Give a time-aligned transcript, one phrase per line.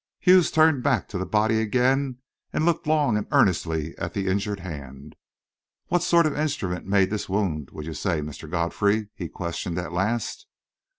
[0.19, 2.17] Hughes turned back to the body again,
[2.51, 5.15] and looked long and earnestly at the injured hand.
[5.89, 8.49] "What sort of instrument made this wound, would you say, Mr.
[8.49, 10.47] Godfrey?" he questioned, at last.